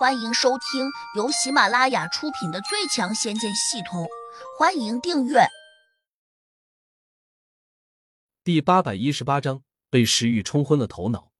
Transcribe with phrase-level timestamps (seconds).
[0.00, 4.04] 欢迎收听由喜马拉雅出品的《最强仙剑系统》，
[4.58, 5.40] 欢迎订阅。
[8.42, 11.32] 第八百一十八章被食欲冲昏了头脑。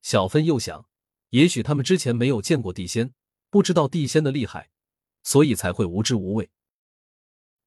[0.00, 0.86] 小芬又想，
[1.30, 3.12] 也许他们之前没有见过地仙，
[3.50, 4.70] 不知道地仙的厉害，
[5.24, 6.52] 所以才会无知无畏。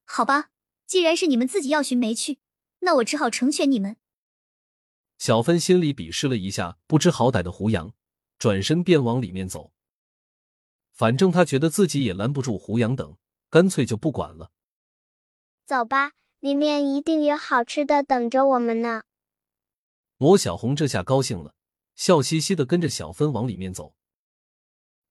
[0.05, 0.51] 好吧，
[0.87, 2.39] 既然是你们自己要寻梅去，
[2.79, 3.97] 那我只好成全你们。
[5.17, 7.93] 小芬心里鄙视了一下不知好歹的胡杨，
[8.43, 9.71] 转身便往里面走。
[10.91, 13.15] 反正他觉得自己也拦不住胡杨等，
[13.49, 14.51] 干脆就不管了。
[15.65, 16.11] 走吧，
[16.41, 19.03] 里面一定有好吃的等着我们呢。
[20.17, 21.55] 魔小红这下高兴了，
[21.95, 23.95] 笑嘻嘻的跟着小芬往里面走。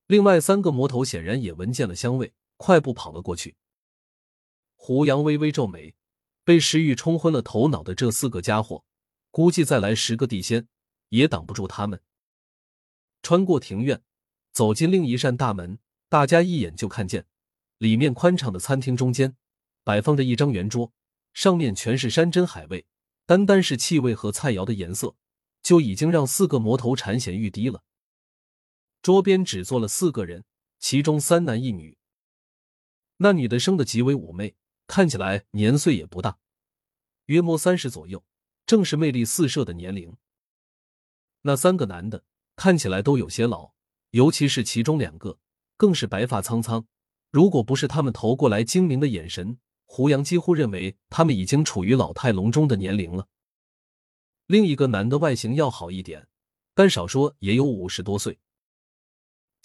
[0.08, 3.56] 另外三个魔头显然也闻见了香味，快步跑了过去。
[4.76, 5.94] 胡杨微微皱眉，
[6.44, 8.84] 被食欲冲昏了头脑的这四个家伙。
[9.30, 10.68] 估计再来十个地仙，
[11.08, 11.98] 也挡不住他们。
[13.22, 14.02] 穿过庭院，
[14.52, 17.26] 走进另一扇大门，大家一眼就看见，
[17.78, 19.36] 里面宽敞的餐厅中间
[19.84, 20.92] 摆放着一张圆桌，
[21.32, 22.86] 上面全是山珍海味，
[23.24, 25.16] 单单是气味和菜肴的颜色，
[25.62, 27.82] 就已经让四个魔头馋涎欲滴了。
[29.00, 30.44] 桌边只坐了四个人，
[30.78, 31.96] 其中三男一女。
[33.18, 36.38] 那女的生得极为妩媚，看起来年岁也不大，
[37.26, 38.24] 约莫三十左右。
[38.64, 40.16] 正是魅力四射的年龄。
[41.42, 42.24] 那三个男的
[42.62, 43.72] 看起来都有些老，
[44.10, 45.36] 尤其是其中两个，
[45.76, 46.86] 更是白发苍苍。
[47.32, 53.26] 如果不是他们投过来精明的眼神，胡杨几乎认为他们已经处于老态龙钟的年龄了。
[54.46, 56.28] 另一个男的外形要好一点，
[56.72, 58.38] 但少说也有五十多岁。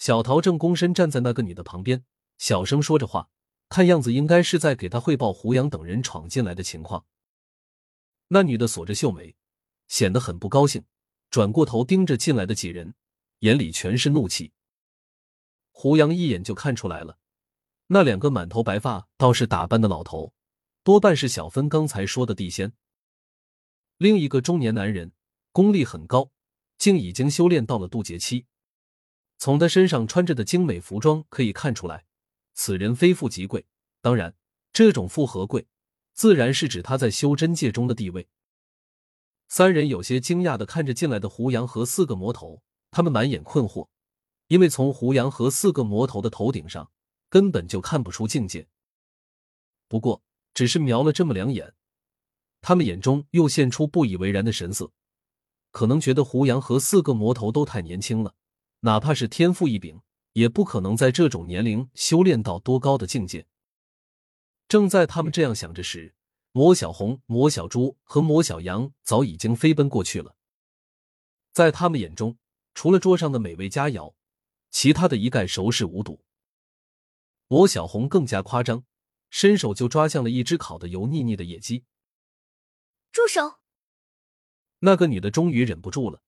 [0.00, 2.04] 小桃正躬身站在那个女的旁边，
[2.36, 3.28] 小声说着话，
[3.68, 7.06] 看样子应该是在给他汇报胡杨等人闯进来的情况。
[8.26, 9.36] 那女的锁着秀眉，
[9.86, 10.82] 显得很不高兴，
[11.30, 12.94] 转过头盯着进来的几人，
[13.40, 14.52] 眼里全是怒气。
[15.70, 17.18] 胡杨一眼就看出来了，
[17.88, 20.32] 那两个满头白发、倒是打扮的老头，
[20.82, 22.72] 多半是小芬刚才说的地仙。
[23.96, 25.12] 另一个中年男人
[25.52, 26.30] 功力很高，
[26.78, 28.46] 竟已经修炼到了渡劫期。
[29.36, 32.04] 从他身上穿着的精美服装可以看出来，
[32.54, 33.66] 此人非富即贵。
[34.00, 34.34] 当然，
[34.72, 35.66] 这种富和贵。
[36.12, 38.26] 自然是指他在修真界中的地位。
[39.48, 43.88] 三人有些惊讶的看着进来的胡杨和四个魔头，他们满眼困惑，
[44.48, 46.90] 因为从胡杨和四个魔头的头顶上
[47.30, 48.68] 根本就看不出境界。
[49.88, 50.22] 不过，
[50.52, 51.74] 只是瞄了这么两眼，
[52.60, 54.92] 他们眼中又现出不以为然的神色，
[55.70, 58.34] 可能觉得胡杨和四个魔头都太年轻了，
[58.80, 60.02] 哪怕是天赋异禀，
[60.34, 63.46] 也不可能在这种年龄修炼到多高的境界。
[64.68, 66.14] 正在他们这样想着时，
[66.52, 70.34] 魔小红、魔小猪和魔小羊早已经飞奔过去了。
[71.52, 72.38] 在他们眼中，
[72.74, 74.14] 除了桌上的美味佳肴，
[74.70, 76.24] 其他的一概熟视无睹。
[77.46, 78.84] 魔小红更加夸张，
[79.30, 81.84] 伸手就抓向了一只烤的油腻腻的野鸡。
[83.12, 83.60] 住手！
[84.80, 86.22] 那个女的终于忍不住了，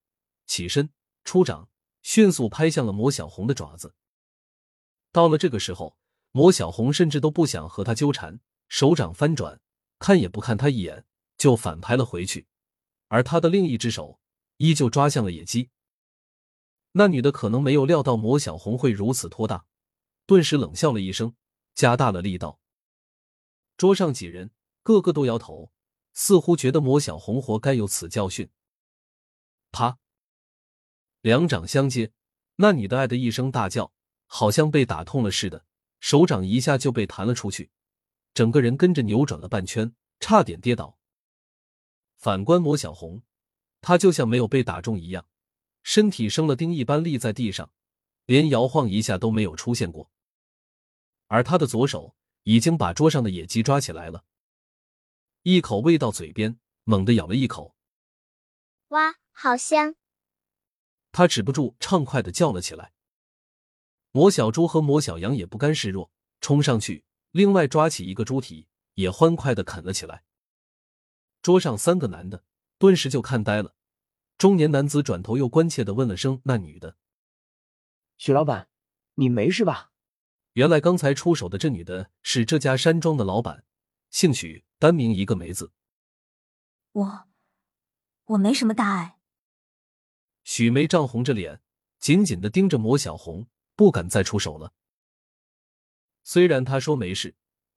[0.46, 0.90] 起身
[1.24, 1.68] 出掌，
[2.02, 3.94] 迅速拍向了魔小红的爪子。
[5.12, 5.96] 到了这个时候。
[6.32, 8.38] 魔小红甚至都不想和他纠缠，
[8.68, 9.60] 手掌翻转，
[10.00, 11.04] 看也不看他一眼，
[11.38, 12.48] 就反拍了回去。
[13.06, 14.18] 而他的另一只手
[14.56, 15.70] 依旧抓向了野鸡。
[16.92, 19.64] 那女的可能没有料到魔小红会如此托大，
[20.26, 21.36] 顿时冷笑了一声，
[21.74, 22.58] 加大了力道。
[23.76, 24.50] 桌上几人
[24.82, 25.70] 个个都摇头，
[26.12, 28.50] 似乎觉得魔小红活该有此教训。
[29.70, 29.98] 啪！
[31.20, 32.12] 两掌相接，
[32.56, 33.92] 那女的“哎”的一声大叫，
[34.26, 35.64] 好像被打痛了似的。
[36.00, 37.70] 手掌一下就被弹了出去，
[38.34, 40.98] 整个人跟着扭转了半圈，差点跌倒。
[42.16, 43.22] 反观魔小红，
[43.80, 45.26] 她就像没有被打中一样，
[45.82, 47.72] 身体生了钉一般立在地上，
[48.26, 50.10] 连摇晃一下都没有出现过。
[51.26, 54.24] 而他的左手已经把桌上的野鸡抓起来了，
[55.42, 57.74] 一口喂到嘴边，猛地咬了一口。
[58.88, 59.94] 哇，好香！
[61.12, 62.92] 他止不住畅快的叫了起来。
[64.10, 66.10] 魔小猪和魔小羊也不甘示弱，
[66.40, 70.24] 冲上去，另外抓起一个猪蹄，也欢快的啃了起来。
[71.42, 72.44] 桌上三个男的
[72.78, 73.74] 顿时就看呆了，
[74.36, 76.96] 中年男子转头又关切的问了声：“那女的，
[78.16, 78.68] 许老板，
[79.14, 79.92] 你没事吧？”
[80.54, 83.64] 原来刚才出手的这女的是这家山庄的老板，
[84.10, 85.72] 姓许，单名一个梅字。
[86.92, 87.28] 我，
[88.24, 89.18] 我没什么大碍。
[90.42, 91.62] 许梅涨红着脸，
[92.00, 93.46] 紧紧的盯着魔小红。
[93.76, 94.74] 不敢再出手了。
[96.22, 97.34] 虽然他说没事，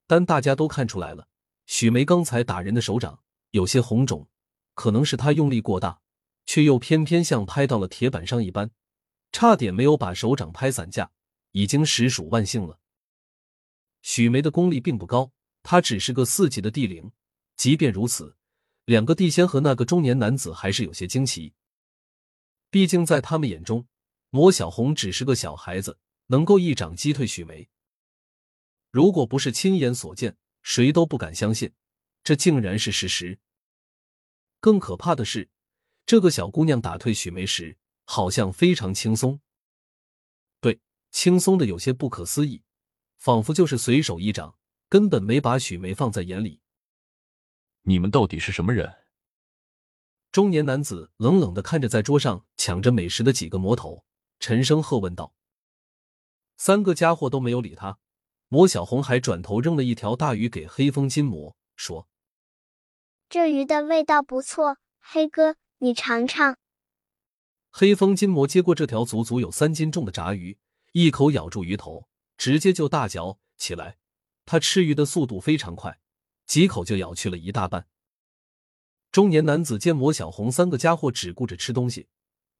[0.07, 1.27] 但大家都看出来了，
[1.65, 4.27] 许梅刚才打人的手掌有些红肿，
[4.73, 6.01] 可能是他用力过大，
[6.45, 8.71] 却又偏偏像拍到了铁板上一般，
[9.31, 11.11] 差点没有把手掌拍散架，
[11.51, 12.79] 已经实属万幸了。
[14.01, 15.31] 许梅的功力并不高，
[15.63, 17.11] 她只是个四级的地灵。
[17.55, 18.35] 即便如此，
[18.85, 21.53] 两个地仙和那个中年男子还是有些惊奇。
[22.69, 23.87] 毕竟在他们眼中，
[24.31, 25.97] 魔小红只是个小孩子，
[26.27, 27.69] 能够一掌击退许梅。
[28.93, 31.73] 如果不是亲眼所见，谁都不敢相信，
[32.23, 33.39] 这竟然是事实。
[34.59, 35.49] 更可怕的是，
[36.05, 39.41] 这个小姑娘打退许梅时，好像非常轻松。
[40.61, 40.79] 对，
[41.09, 42.61] 轻松的有些不可思议，
[43.17, 46.61] 仿佛就是随手一掌，根本没把许梅放在眼里。
[47.81, 48.97] 你们到底是什么人？
[50.31, 54.05] 中年男子冷冷的看着在桌上抢着美食的几个魔头，
[54.39, 55.33] 沉声喝问道
[56.57, 57.97] ：“三个家伙都没有理他。”
[58.53, 62.07] 魔小红还转头扔了一条大鱼给黑风金魔，说
[63.27, 66.59] ：“这鱼的味道不错，黑哥，你尝尝。”
[67.73, 70.59] 黑风金魔接过这条足足有三斤重的炸鱼，
[70.91, 72.07] 一口咬住鱼头，
[72.37, 73.97] 直接就大嚼起来。
[74.45, 75.99] 他吃鱼的速度非常快，
[76.45, 77.87] 几口就咬去了一大半。
[79.11, 82.07] 中年男子见魔小红三个家伙只顾着吃东西，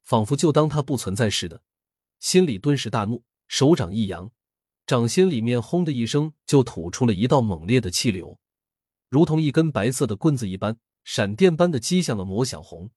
[0.01, 1.61] 仿佛就当他不存在似的，
[2.19, 4.31] 心里顿时大怒，手掌一扬，
[4.85, 8.39] 掌心里面轰的一声就吐出了一道猛烈的气流，
[9.09, 12.91] 如同一根白色的棍子一般，闪电般的击向了魔小红。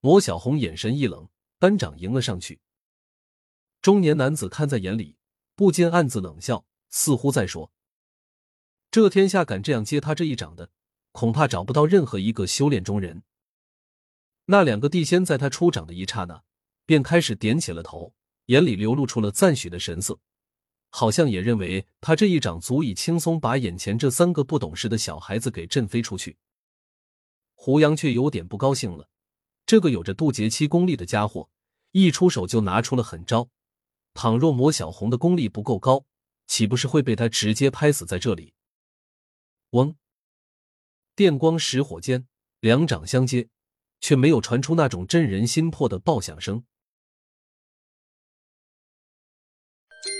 [0.00, 1.28] 魔小红眼神一冷，
[1.58, 2.60] 单掌迎了上去。
[3.80, 5.16] 中年男子看在眼里，
[5.54, 7.72] 不禁暗自冷笑，似乎在说
[8.90, 10.70] ：“这天下敢这样接他这一掌的。”
[11.10, 13.24] 恐怕找不到任何一个修炼中人。
[14.44, 16.44] 那两个地仙在他出掌的一刹那，
[16.86, 18.14] 便开始点起了头，
[18.46, 20.20] 眼里流露出了赞许的神色，
[20.90, 26.36] 好像也认为他这一掌足以轻松把眼前这三个不懂事的小孩子给震飞出去。
[27.54, 29.08] 胡杨却有点不高兴了，
[29.66, 31.50] 这个有着渡劫期功力的家伙，
[31.92, 33.48] 一出手就拿出了狠招，
[34.14, 36.04] 倘若魔小红的功力不够高，
[36.46, 38.54] 岂不是会被他直接拍死在这里？
[39.70, 39.96] 嗡。
[41.14, 42.26] 电光石火间，
[42.60, 43.48] 两掌相接，
[44.00, 46.64] 却没有传出那种震人心魄的爆响声。